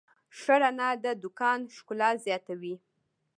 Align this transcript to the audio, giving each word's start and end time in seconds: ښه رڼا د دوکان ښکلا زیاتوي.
ښه 0.39 0.55
رڼا 0.61 0.89
د 1.03 1.05
دوکان 1.23 1.59
ښکلا 1.75 2.09
زیاتوي. 2.25 2.75